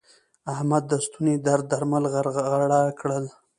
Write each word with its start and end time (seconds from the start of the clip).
احمد 0.53 0.83
د 0.87 0.93
ستوني 1.05 1.35
درد 1.47 1.65
درمل 1.71 2.03
غرغړه 2.13 2.81
کړل. 2.99 3.25